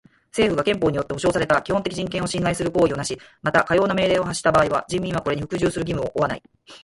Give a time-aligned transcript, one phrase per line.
[0.31, 6.43] 政府が憲法によって保障された基本的人権を侵害する行為をなし、またかような命令を発した場合は人民はこれに服従する義務を負わない。